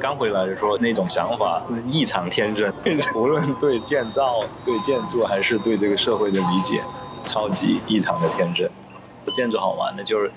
[0.00, 2.72] 刚回来的时候，那种想法异常天真，
[3.14, 6.82] 无论对建造、对建筑，还是对这个社会的理解，
[7.24, 8.70] 超级异常的天真。
[9.32, 10.30] 建筑好玩的就是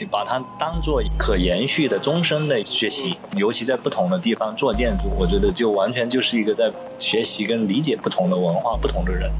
[0.00, 9.30] 你把它当做可延续的终身的学习，尤其在不同的地方做建筑，我觉得就完全就是一个在学习跟理解不同的文化、不同的人。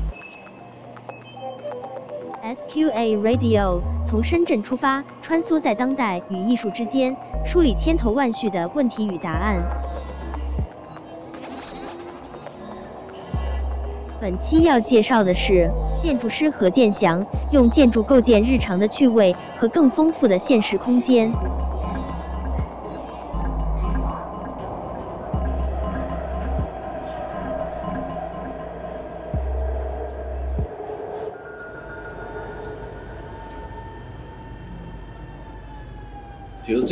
[2.45, 9.57] SQA Radio 从深圳出发，穿梭在当代与艺术之间，梳理千头万绪的问题与答案。
[14.21, 15.69] 本期要介绍的是
[16.00, 21.33] 建筑师何建祥，用建筑构建日常的趣味和更丰富的现实空间。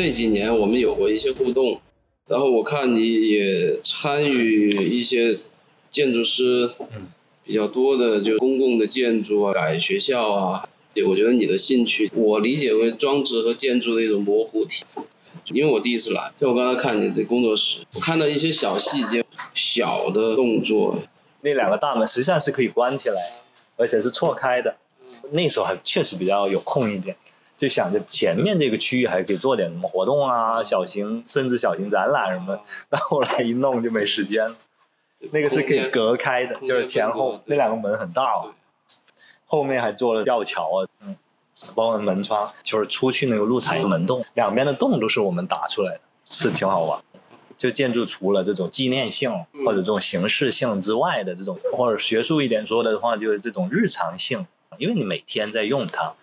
[0.03, 1.79] 这几年我们有过一些互动，
[2.27, 5.37] 然后我看你也参与一些
[5.91, 6.71] 建筑师
[7.45, 10.67] 比较多的就公共的建筑啊、改学校啊，
[11.07, 14.87] 我觉得你的兴趣我理解为装置和建筑的一种模糊体。
[15.53, 20.99] 因为我第一次来，就我刚才看你这工作室，我看到一些小细节、小的动作。
[21.43, 23.21] 那两个大门实际上是可以关起来，
[23.77, 24.75] 而且是错开的。
[25.33, 27.15] 那时候还确实比较有空一点。
[27.61, 32.59] 就想着前面这个区域还可以做点什么活动啊，小型甚至小型展览什么，
[32.89, 34.57] 但后来一弄就没时间了。
[35.31, 38.55] 那个是可以隔开的，就是前后那两个门很大哦，
[39.45, 41.15] 后面还做了吊桥啊，嗯，
[41.75, 46.99] 包括门窗，就是出去那个露台门洞，两边的洞都是我们打出来的，是挺好玩。
[47.59, 49.31] 就建筑除了这种纪念性
[49.67, 54.47] 或者这种形式性之外的这种，或者学术一点说的话，就是这种日常性，
[54.79, 56.15] 因为你每天在用它。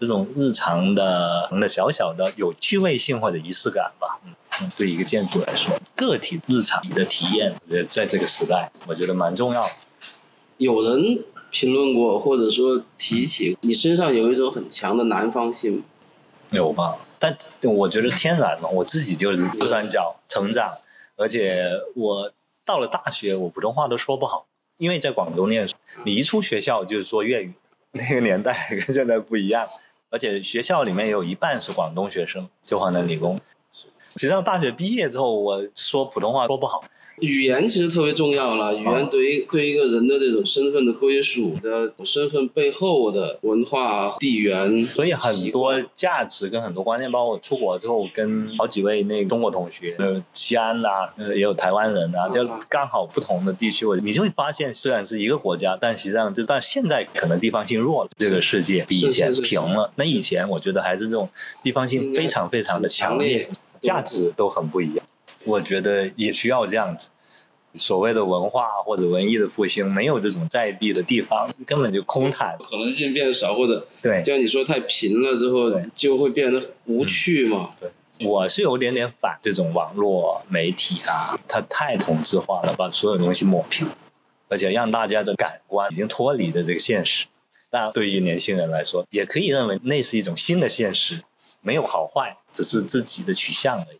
[0.00, 9.70] 这种日常的、的小小的有趣味性或者仪式感吧，嗯嗯，对一个建筑来说，个体日常的体验，我觉得在这个时代，我觉得蛮重要的。
[10.58, 15.82] 有人评论过，或者说提起你身上有一种很强的南方性，
[16.50, 16.98] 有吧？
[17.18, 20.72] 但我觉得天然嘛，我自己就是珠三角成长，
[21.16, 22.32] 而且我
[22.64, 24.46] 到了大学，我普通话都说不好，
[24.78, 25.74] 因为在广东念书，
[26.04, 27.52] 你一出学校就是说粤语。
[27.94, 29.68] 那个年代 跟现在不一样，
[30.12, 33.40] 而且学校里面有一半是广东学生，就华南理工。
[34.14, 36.84] 实际上大学毕业之后，我说普通话说不好。
[37.20, 59.92] 语言其实特别重要了，语言对于对一个人的这种身份的归属的身份背后的文化地缘，所以很多价值跟很多观念，包括出国之后跟好几位那个中国同学，呃，西安呐，呃，也有台湾人呐，就刚好不同的地区，我你就会发现，虽然是一个国家，但实际上就但现在可能地方性弱了，这个世界比以前平了。
[59.96, 61.28] 那以前我觉得还是这种
[61.62, 63.48] 地方性非常非常的强烈，
[63.80, 65.01] 价值都很不一样。
[65.44, 67.08] 我觉得也需要这样子，
[67.74, 77.70] 所谓的文化或者文艺的复兴，没有这种在地的地方，根本就空谈，可能性变少，或者对，就像你说太平了之后，就会变得无趣嘛。
[77.80, 77.90] 对，
[78.26, 83.88] 我是有点点反这种网络媒体啊，它太同质化了，把所有东西抹平，
[84.48, 87.26] 而且让大家的感官已经脱离了这个现实。
[87.70, 91.22] 但对于年轻人来说，也可以认为那是一种新的现实，
[91.62, 93.98] 没有好坏，只是自己的取向而已。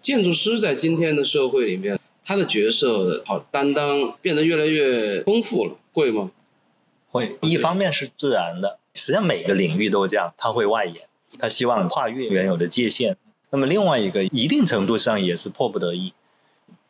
[0.00, 6.30] 建筑师在今天的社会里面，他的角色好担当变得越来越丰富了，会吗？
[7.10, 10.96] 会，一方面是自然的，实际上每个领域都这样，他会外延，
[11.38, 13.16] 他希望跨越原有的界限。
[13.50, 16.12] 那么另外一个，一定程度上也是迫不得已。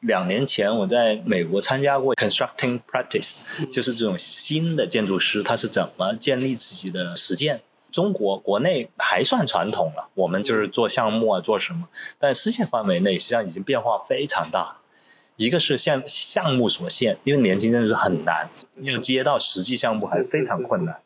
[0.01, 3.41] 两年前我在美国参加过 constructing practice，
[3.73, 7.63] 就是这种新的建筑师他是怎么建立自己的实践。
[7.91, 11.89] 中国国内还算传统了，我们就是做项目啊，做什么？
[12.19, 14.77] 但世界范围内实际上已经变化非常大。
[15.37, 18.51] 一个是项项目所限，因为年轻真的是很难，
[18.83, 21.01] 要接到实际项目还非常困难，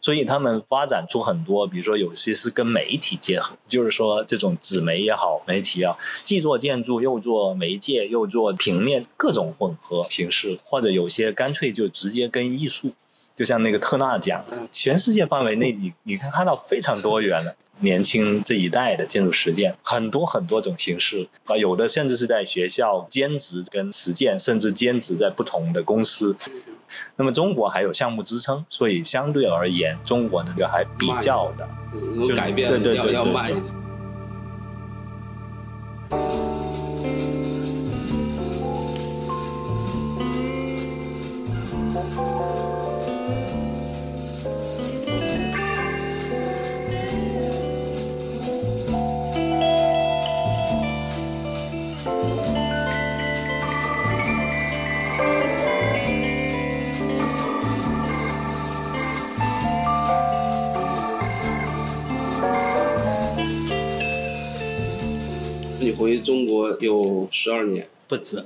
[0.00, 12.92] 所以他们发展出很多，比如说有些是跟媒体结合，就是说这种纸媒也好，媒体啊，既做建筑又做媒介又做平面，各种混合形式，或者有些干脆就直接跟艺术。
[13.42, 26.36] 就像那个特纳奖，全世界范围内，你你看看到非常多元的年轻这一代的建筑实践，很多很多种形式啊，有的甚至是在学校兼职跟实践，甚至兼职在不同的公司。
[27.16, 31.68] 那么中国还有项目支撑，所以相对而言，中国那个还比较的
[32.24, 33.74] 就改变，对对对要慢一点。
[66.32, 68.42] 中国有十二年，不止，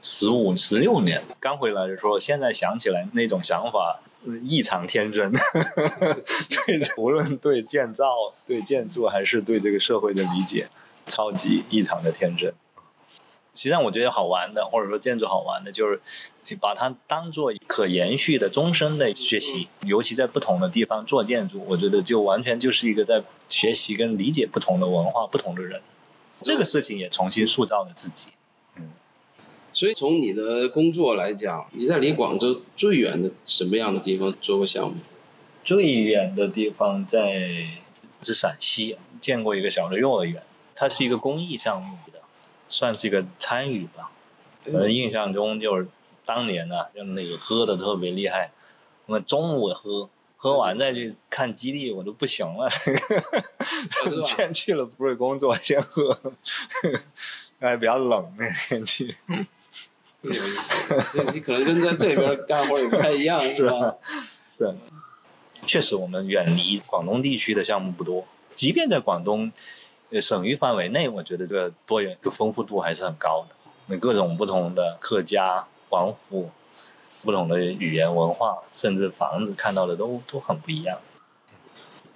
[0.00, 1.20] 十五、十六年。
[1.40, 3.98] 刚回来的时候，现在想起来那种想法
[4.44, 5.32] 异常天真。
[5.34, 8.14] 对，无论对建造、
[8.46, 10.68] 对建筑，还是对这个社会的理解，
[11.08, 12.54] 超级异常的天真。
[13.56, 16.00] 实际上，我觉得好玩的，或者说建筑好玩的，就是
[16.46, 19.66] 你把它当做可延续的终身的学习。
[19.84, 25.82] 尤其在不同的地方做建筑，我觉得就完全就是一个在学习跟理解不同的文化、不同的人。
[26.44, 28.30] 这个事情也重新塑造了自己。
[28.76, 28.90] 嗯，
[29.72, 34.98] 所以从你的工作来讲，你在离广州最远的什么样的地方做过项目？
[35.64, 37.66] 最远的地方在
[38.22, 40.42] 是陕西，见过一个小的幼儿园，
[40.76, 42.20] 它是一个公益项目的。
[42.66, 44.10] 算是一个参与吧，
[44.64, 45.86] 我，印象中就是
[46.24, 48.52] 当年呢，就那个喝的特别厉害，
[49.04, 50.08] 我们中午喝，
[50.44, 52.68] 喝完再去看基地，我都不行了。
[54.22, 56.20] 先去了不是工作，先喝，
[57.58, 59.14] 还比较冷那天气。
[60.20, 63.94] 有意思，这你可能跟在这边干活也不太一样，是吧？
[64.52, 64.74] 是，
[65.64, 69.50] 确实我们远离广东地区的项目不多，即便在广东。
[70.20, 73.54] 省域范围内，我觉得这个多元、的丰富度还是很高的。
[73.86, 76.50] 那各种不同的客家、黄埔，
[77.24, 80.98] 不同的语言文化，甚至房子看到的都都很不一样。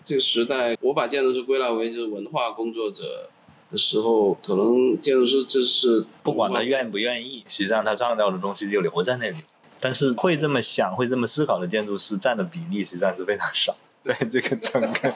[0.05, 3.29] 这个时代，我把建筑师归纳为就是文化工作者
[3.69, 9.39] 的时候，可能建筑师就是不管他愿不愿意，实际上他创造的东西就留在那里。
[9.81, 13.77] 但是会这么想、会这么思考的建筑师占的比例实际上是非常少。
[14.03, 15.15] 在这个整个，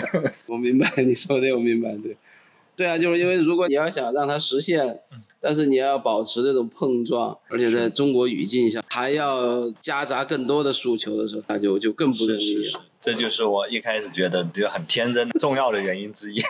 [0.48, 2.16] 我明白你说的，我明白，对，
[2.76, 5.00] 对啊，就是因为如果你要想让它实现，
[5.40, 12.80] 但是你要保持这种碰撞，而且在中国语境下还要夹杂更多的诉求的时候，那就就更不容易了。
[13.00, 16.40] 这就是我一开始觉得就很天真、重要的原因之一。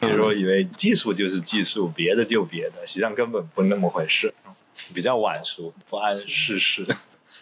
[0.00, 4.34] 那时候以为技术就是技术，别的就别的，实际上根本不那么回事，
[4.92, 6.84] 比较晚熟，不谙世事。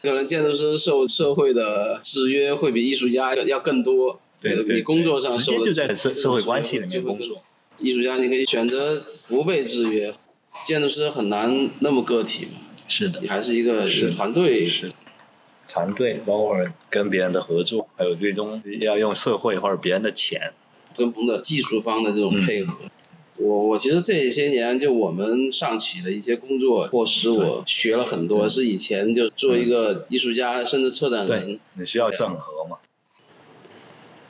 [0.00, 4.20] 可能建筑师受社会的制约会比艺术家要更多。
[4.38, 7.42] 对，你工作上直接就在社社会关系里面工作。
[7.78, 10.12] 艺术家你可以选择不被制约，
[10.64, 12.60] 建筑师很难那么个体嘛。
[12.88, 13.18] 是的。
[13.20, 14.66] 你还是一个团队。
[14.66, 14.92] 是。
[15.68, 16.54] 团队包括
[16.90, 20.52] 跟别人的合作，还有最终要用社会或者别人的钱，
[20.94, 22.80] 跟我们的技术方的这种配合。
[23.36, 28.46] 我我其实这些年就我们上企的一些工作，迫使我学了很多。
[28.46, 32.76] 是以前就做一个艺术家，甚至策展人，你需要整合嘛？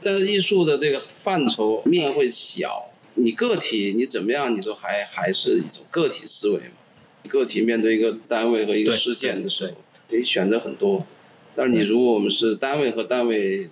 [0.00, 7.28] 但是艺术的这个范畴面会小，你个体你怎么样，你都还还是一种个体思维嘛。
[7.28, 9.74] 个体面对一个单位和一个事件的时候，
[10.10, 11.06] 可以选择很多。
[11.54, 13.70] 但是你如果我们是单位和单位、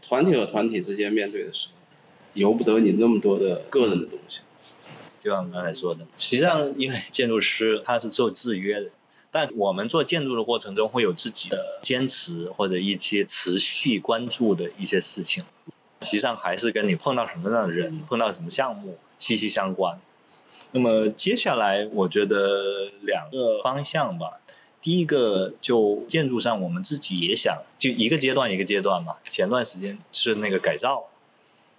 [0.00, 1.72] 团体和团体之间面对的时候，
[2.34, 4.40] 由不得你那么多的个人的东西。
[5.20, 8.90] 就像刚才说的，实际上因为建筑师他是受制约的，
[9.30, 15.42] 但我们做建筑的过程中会有自己的坚持或者一些持续关注的一些事情，
[16.04, 19.98] 实际上还是跟你碰到什么样的人、碰到什么项目息息相关。
[20.72, 24.40] 那么接下来我觉得两个方向吧，
[24.82, 29.14] 第一个就建筑上我们自己也想，就一个阶段一个阶段嘛。
[29.24, 31.06] 前段时间是那个改造。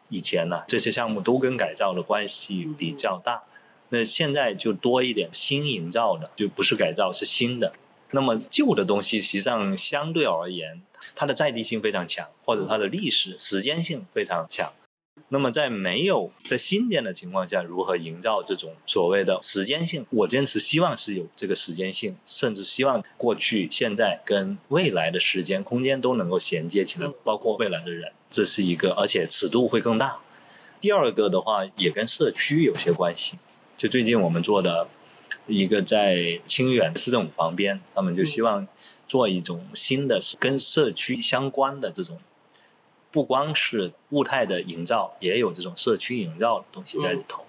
[0.10, 3.42] 以前呢，这些项目都跟改造的关系比较大，
[3.90, 7.74] 那现在就多一点新营造的，就不是改造是新的。
[8.16, 10.82] 那么旧的东西实际上相对而言，
[11.16, 14.72] 它的在地性非常强，或者它的历史时间性非常强。
[15.28, 20.06] 那么在没有在新建的情况下，如何营造这种所谓的时间性？
[20.12, 30.20] 我坚持希望是有这个时间性，甚至希望过去、现在跟未来的时间空间都能够衔接起来，包括未来的人，这是一个，而且尺度会更大。
[30.80, 33.38] 第二个的话，也跟社区有些关系。
[33.76, 34.88] 就最近我们做的
[35.48, 38.68] 一个在清远市政府旁边，他们就希望
[39.08, 42.20] 做一种新的跟社区相关的这种。
[43.12, 47.46] 不光是物态的营造，也有这种社区营造的东西在里头。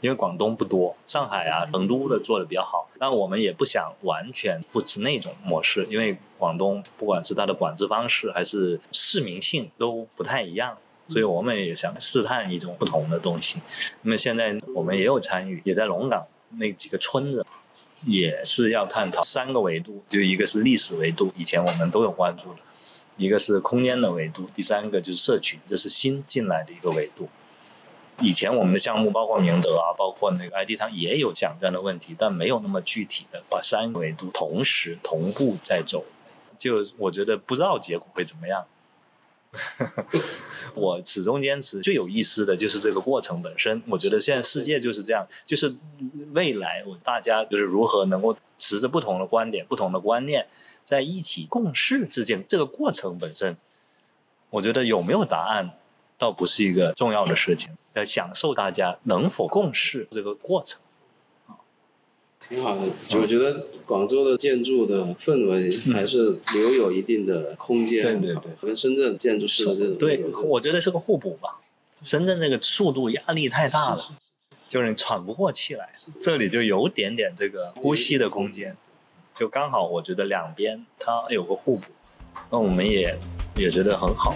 [0.00, 2.88] 因为广东不多，上海啊、成都的做的比较好。
[3.00, 10.78] 但我们也不想完全复制那种模式，因为广东不管是它的管制方式还是市民性都不太一样，
[11.08, 13.60] 所以我们也想试探一种不同的东西。
[14.02, 17.44] 那么现在我们也有参与，也在龙岗那几个村子，
[18.04, 22.60] 也是要探讨三个维度，就一个是历史维度，以前我们都有关注的。
[23.16, 27.28] 一个是空间的维度，第三个就是社群，这是新进来的一个维度。
[28.20, 36.04] 以前我们的项目，包括明德啊，包括那个 ID 汤，也有讲这样的问题，但没有那么具体的把三个维度同时同步在走。
[36.56, 38.64] 就我觉得不知道结果会怎么样。
[40.74, 43.82] 我始终坚持最有意思的就是这个过程本身。
[43.88, 45.74] 我觉得现在世界就是这样，就是
[46.32, 50.46] 未来我大家就是如何能够持着不同的观点、不同的观念
[50.84, 53.56] 在一起共事之间，这个过程本身，
[54.50, 55.70] 我觉得有没有答案
[56.18, 60.80] 倒不是一个重要的事情，要享受大家能否共事这个过程。
[62.48, 62.82] 挺好的，
[63.20, 71.60] 我觉得广州的建筑的氛围还是留有一定的空间，对对对跟深圳建筑师的这种对，我觉得是个互补吧。
[72.02, 74.12] 深圳这个速度压力太大了，
[74.66, 75.90] 就是你喘不过气来。
[76.20, 78.76] 这里就有点点这个呼吸的空间，
[79.34, 81.90] 就刚好我觉得两边它有个互补，
[82.50, 83.18] 那我们也
[83.56, 84.34] 也觉得很好。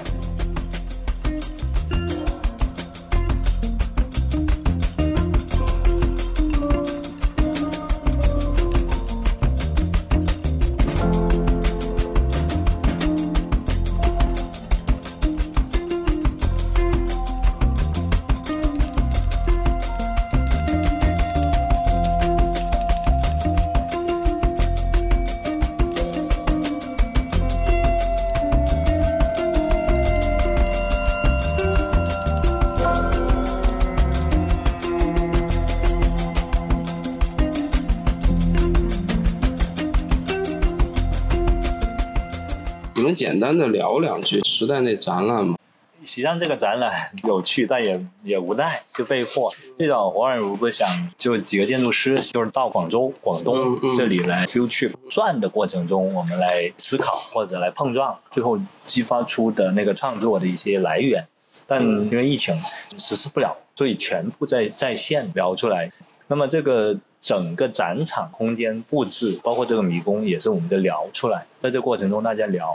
[43.02, 45.56] 你们简单的聊两句时代那展览嘛？
[46.04, 46.88] 实际上这个展览
[47.24, 49.52] 有趣，但也也无奈，就被迫。
[49.76, 58.56] 最早黄婉如不想就几个建筑师，就是到广州、广东这里来 field trip 转的过程中，我们来思考或者来碰撞，最后
[58.86, 61.26] 激发出的那个创作的一些来源。
[61.66, 62.56] 但因为疫情
[62.96, 65.90] 实施不了，所以全部在在线聊出来。
[66.28, 71.44] 那么这个整个展场空间布置，包括这个迷宫，也是我们的聊出来。
[71.60, 72.74] 在这过程中，大家聊，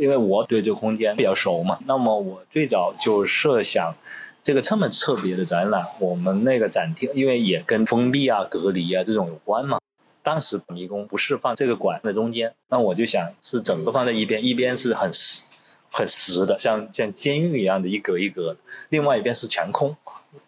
[0.00, 3.94] 因为我对这个空间比较熟嘛，那么我最早就设想，
[4.42, 9.78] 这个这么特别的展览，我们那个展厅，因为也跟封闭啊、隔离啊这种有关嘛。
[10.22, 15.44] 当时迷宫不是放这个馆在中间，那我就想是整个放在一边，一边是很实、
[15.90, 18.56] 很实的，像像监狱一样的一格一格的，
[18.88, 19.94] 另外一边是全空。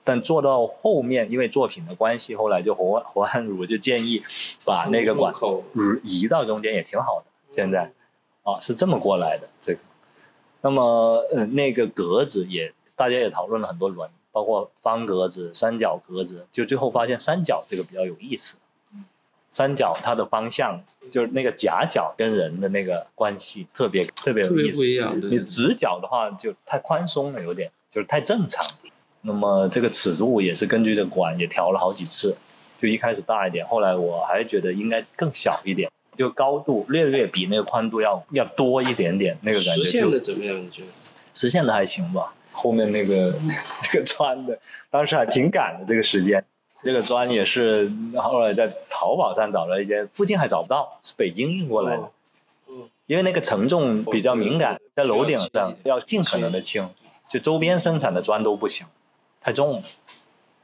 [0.02, 4.22] 但做到后面，因为作品的关系，后来就侯侯汉儒就建议
[4.64, 5.32] 把那个馆
[6.02, 7.26] 移移到中间也挺好的。
[7.50, 7.92] 现在
[8.46, 9.80] 啊是这么过来的这个。
[10.62, 18.58] 那么呃那个格子也大家也讨论了很多轮，包括方格子、三角格子，就最后发现三角这个比较有意思。
[19.48, 24.80] 三角它的方向就是那个夹角跟人的那个关系特别特别有意思。
[24.80, 28.62] 不一样，你直角的话就太宽松了，有点就是太正常。
[29.22, 32.36] 那么这个尺度也是根据这个管也调了好几次，
[32.78, 40.60] 就一开始大一点，后来我还觉得应该更小一点，就高度略略比那个宽度要要多一点点，那个感觉实现的怎么样？
[40.60, 40.88] 你觉得？
[41.34, 42.32] 实现的还行吧。
[42.52, 43.34] 后面那个
[43.84, 44.58] 那个砖的，
[44.90, 46.44] 当时还挺赶的这个时间。
[46.82, 52.02] 这个砖也是后来在淘宝上找了一间，附近还找不到，是北京运过来的。
[52.02, 52.10] 哦
[52.68, 56.88] 嗯因为那个承重比较敏感，在楼顶上要尽可能的轻，
[57.28, 58.84] 就周边生产的砖都不行，
[59.40, 59.82] 太重了。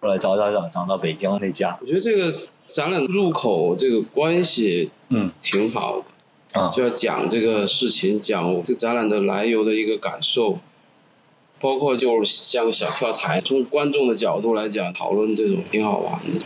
[0.00, 2.36] 后来找找找找到北京那家，我觉得这个
[2.72, 6.02] 展览入口这个关系嗯挺好
[6.52, 10.58] 的，啊就要讲这个事情，讲这个展览的来由的一个感受，
[11.60, 16.44] 包括就是像小跳台，从观众的角度来讲，讨论这种挺好玩的。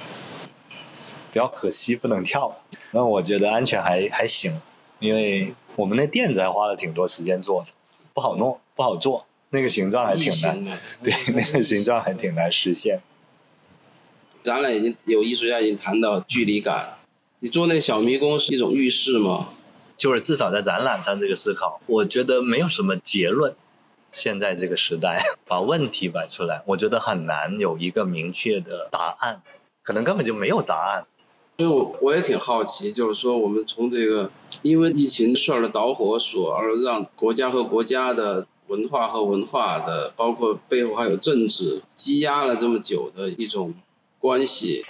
[1.33, 2.63] 比较可惜不能跳。
[2.93, 4.61] 那我觉得安全还还行，
[5.01, 7.69] 因为我们那垫子还花了挺多时间做的，
[8.15, 13.01] 不好弄，不好做，那个形状还挺难，的，对，那个形状还挺难实现。
[14.47, 16.99] 展览已经有艺术家已经谈到距离感。
[17.41, 19.49] 你做那小迷宫是一种预示吗？
[19.97, 23.57] 就是至少在展览上这个思考，我觉得没有什么结论。
[24.13, 29.43] 现在这个时代，把问题摆出来，我觉得很难有一个明确的答案，
[29.83, 31.05] 可能根本就没有答案。
[31.59, 34.31] 所以我我也挺好奇，就是说我们从这个
[34.63, 43.75] 因为疫情事儿的导火索，而让国家和国家的文化和文化的，包括背后还有政治，积压了这么久的一种
[44.27, 44.85] 关系。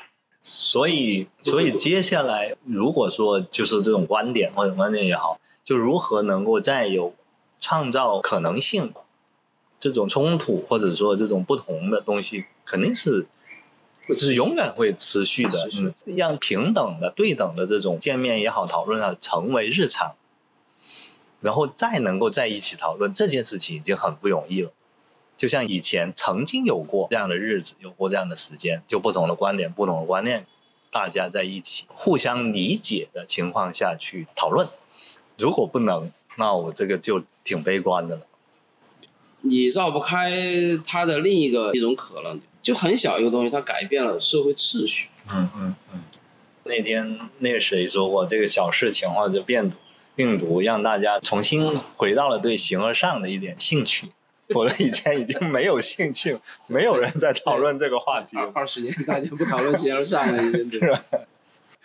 [0.48, 7.14] 所以，所以接下来，如果说就是这种观点或者观点也好，就如何能够再有
[7.60, 8.94] 创造可能性，
[9.80, 13.26] 这种冲突或者说这种不同的东西，肯定是
[14.08, 20.14] 就是永远会持续的，持续嗯，让平等的、对等的这种见面也好、讨论啊，成为日常，
[21.40, 24.70] 然后再能够在一起讨论这件事情，已经很不容易了。
[25.36, 30.46] 就像以前曾经有过这样的日子，有过这样的时间，就不同的观点、不同的观念，
[30.90, 34.66] 大家在一起互相理解的情况下去讨论。
[35.36, 38.22] 如果不能，那我这个就挺悲观的了。
[39.42, 40.32] 你绕不开
[40.86, 45.08] 它的另一个一种可能，就很小一个东西，它改变了社会秩序。
[45.30, 46.02] 嗯嗯嗯。
[46.64, 49.76] 那天那个谁说过，这个小事情或者病毒
[50.16, 54.08] 病毒让大家重新回到了对形而上的一点兴趣。
[54.54, 56.36] 我以前已经没有兴趣，
[56.68, 58.36] 没有人在讨论这个话题。
[58.54, 61.04] 二十年大家不讨论形而上了，已经是吧？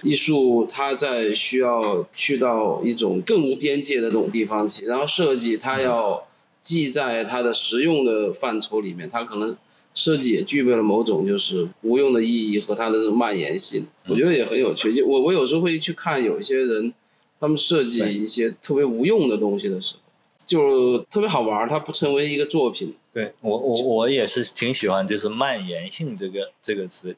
[0.04, 6.28] 艺术它在需要去到一种更无边界的这种地方去，然后设计它要
[6.62, 9.56] 既在它的实用的范畴里面，它可能
[9.94, 14.92] 设计也具备了某种就是无用的意义和它的这种蔓延性，我觉得也很有趣。
[14.94, 16.94] 就我我有时候会去看有一些人，
[17.40, 20.00] 他们设计一些特别无用的东西的时候，
[20.46, 22.96] 就特别好玩，它不成为一个作品。
[23.14, 27.16] 对我我我也是挺喜欢就是蔓延性这个这个词。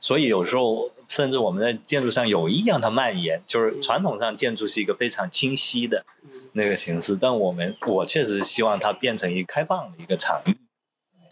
[0.00, 6.04] 所以有时候，甚至我们在建筑上有意让它蔓延，就是传统上建筑是一个非常清晰的
[6.52, 10.54] 那个形式，但我们我确实希望它变成一个开放的一个场域。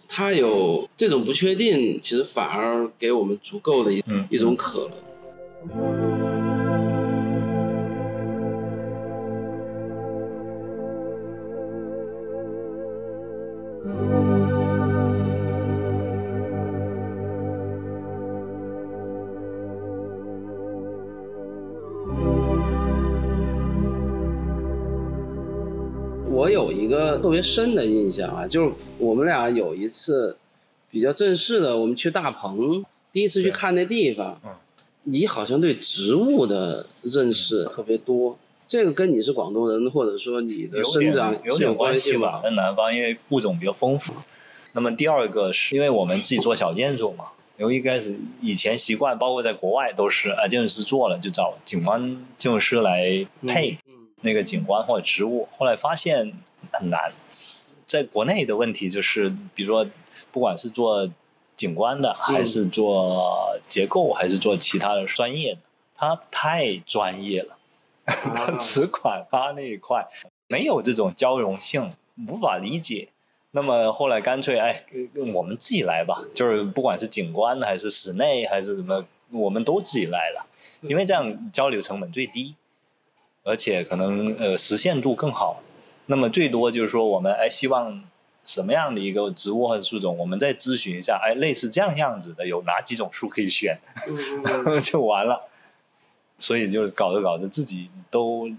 [0.08, 4.90] 它有这种不确定，其实反而给我们足够的一一种可
[5.68, 6.11] 能。
[13.84, 13.88] 我
[26.48, 30.36] 有一个特别深的印象啊，就是我们俩有一次
[30.88, 34.40] 比较正式的，我们去大棚，第一次去看那地方，
[35.02, 38.38] 你好像对植物的认识特别多，
[38.72, 42.40] 这个跟你是广东人，或者说你的生长有点关系吧？
[42.42, 44.14] 在南方，因为物种比较丰富。
[44.72, 47.26] 那么第二个是因为我们自己做小建筑嘛，
[47.58, 53.76] 因为一开始以前习惯，包括在国外都是啊，建筑师做了就找景观建筑师来配。
[54.22, 56.32] 那个景观或者植物，后来发现
[56.72, 57.12] 很难。
[57.84, 59.86] 在国内的问题就是，比如说，
[60.30, 61.10] 不管是做
[61.56, 65.60] 景观的，还是做结构，还是做其他的专业的，
[65.94, 67.58] 它太专业了。
[68.04, 70.06] 它只管它那一块，
[70.48, 71.92] 没有这种交融性，
[72.28, 73.08] 无法理解。
[73.52, 74.84] 那么后来干脆，哎，
[75.34, 76.22] 我们自己来吧。
[76.34, 80.46] 就是不管是景观还是室内还是什么，我们都自己来了，
[80.80, 82.54] 因为这样交流成本最低。
[83.44, 85.60] 而且可能呃实现度更好，
[86.06, 88.04] 那么最多就是说我们哎希望
[88.44, 93.78] 什么样的一个植物或者树种，我们再咨询一下，哎类似这样样子的有哪几种树可以选，
[94.82, 95.48] 就完了。
[96.42, 98.50] 所以就是搞着搞着自己都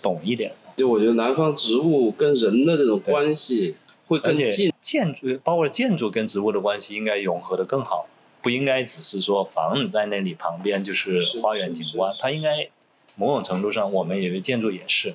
[0.00, 0.52] 懂一点。
[0.76, 3.74] 就我觉得南方植物跟人的这种关系
[4.06, 8.06] 会更近，建筑包括建筑跟植物的关系应该融合的更好，
[8.40, 12.70] 不应该只是说房子在那里旁边就是花园景观，它应该。
[13.14, 15.14] 某种程度上，我们以为建筑也是，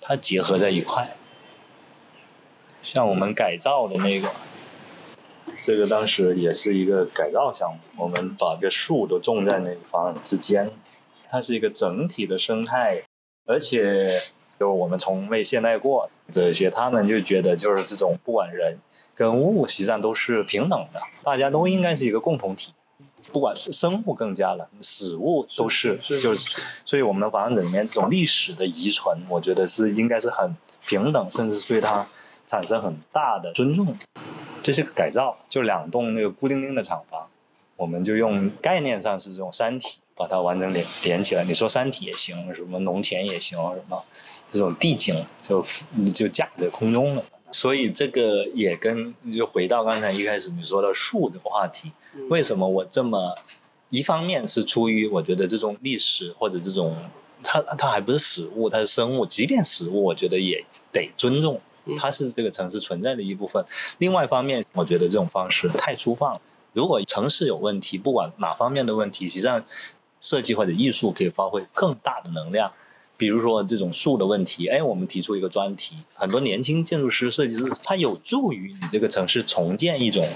[0.00, 1.18] 它结合在一块。
[2.80, 4.30] 像我们改造的那个，
[5.60, 10.70] 这个当时也是一个改造项目，我们把这树都种在那个房子之间，
[11.36, 13.02] 它是一个整体的生态，
[13.44, 14.06] 而且
[14.58, 18.78] 就是我们从未现代过这些，他们就觉得就是这种不管人
[19.14, 22.72] 跟物，实际上都是平等的，大家都应该是一个共同体。
[23.34, 32.06] 不管是生物更加了，死物都是，就是，所以我们的房子里面这种历史的遗存，我觉得是应该是很平等，甚至是对它
[32.46, 33.94] 产生很大的尊重。
[34.62, 37.28] 这是个改造，就两栋那个孤零零的厂房，
[37.76, 41.44] 我们就用概念上是这种山体把它完整连连起来。
[41.44, 44.04] 你说山体也行，什么农田也行，什么
[44.50, 45.64] 这种地景就
[46.14, 47.22] 就架在空中了。
[47.52, 51.92] 所以这个也跟就回到刚才一开始你说的树这个话题。
[52.28, 53.36] 为什么我这么？
[53.88, 56.96] 一方面是出于我觉得这种历史或者这种，
[57.44, 59.24] 它它还不是死物，它是生物。
[59.24, 61.60] 即便死物，我觉得也得尊重，
[61.96, 63.64] 它是这个城市存在的一部分。
[63.98, 66.40] 另外一方面，我觉得这种方式太粗放。
[66.72, 69.64] 如果城市有问题，不管哪方面的问题，实际上
[70.26, 72.72] 设计或者艺术可以发挥更大的能量。
[73.16, 80.26] 比如说这种树的问题，哎，我们提出一个专题，很多年轻建筑师、设计师，他有助于你这个城市重建一种。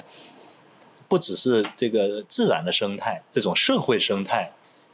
[1.08, 4.52] 不只是这个自然的生态，这种社会生态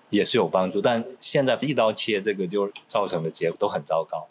[0.08, 0.80] 也是有帮助。
[0.80, 4.26] 但现在一刀切，这个就造成的结果都很糟糕。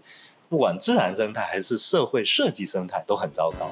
[0.50, 3.70] 不管自然生态还是社会设计生态都很糟糕。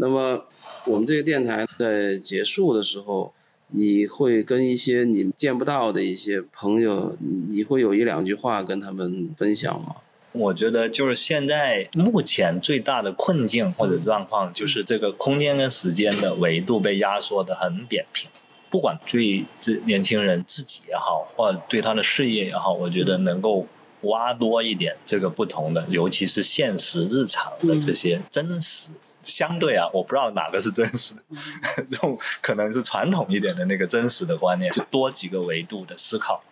[0.00, 0.42] 那么，
[0.86, 3.34] 我们这个电台在结束的时候，
[3.68, 7.14] 你会跟一些你见不到的一些朋友，
[7.50, 9.96] 你会有一两句话跟他们分享吗？
[10.32, 18.30] 我觉得就是现在目前最大的困境或者状况，就是这个空间跟时间的维度被压缩的很扁平。
[18.70, 23.66] 不管对这年轻人自己也好，或者对他的事业也好，我觉得能够
[24.02, 28.92] 挖多一点这个不同的，尤其是现实日常的这些真实。
[29.22, 31.22] 相对啊，我不知道哪个是真实的，
[31.90, 36.42] 这种可能是传统一点的那个真实的观念，就多几个维度的思考，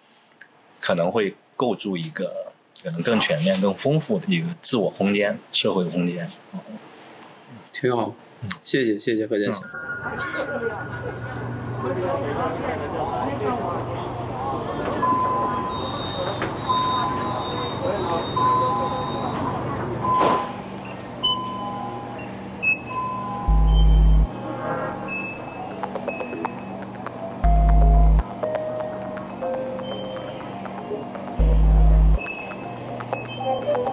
[0.80, 2.52] 可能会构筑一个
[2.82, 6.30] 可能更全面、更丰富的一个自我空间、社会空间。
[7.72, 8.14] 挺好，
[8.62, 9.62] 谢谢谢谢何建强。